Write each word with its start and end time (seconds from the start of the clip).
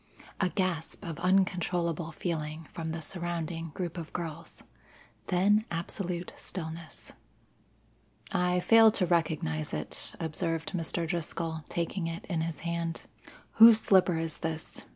A 0.39 0.49
gasp 0.49 1.05
of 1.05 1.19
uncontrollable 1.19 2.11
feeling 2.11 2.67
from 2.73 2.89
the 2.91 3.03
surrounding 3.03 3.69
group 3.75 3.99
of 3.99 4.11
girls, 4.13 4.63
then 5.27 5.63
absolute 5.69 6.33
stillness. 6.35 7.13
"I 8.31 8.61
fail 8.61 8.91
to 8.93 9.05
recognize 9.05 9.75
it," 9.75 10.13
observed 10.19 10.71
Mr. 10.73 11.05
Driscoll, 11.07 11.65
taking 11.69 12.07
it 12.07 12.25
in 12.25 12.41
his 12.41 12.61
hand. 12.61 13.03
"Whose 13.57 13.79
slipper 13.79 14.17
is 14.17 14.37
this?" 14.39 14.85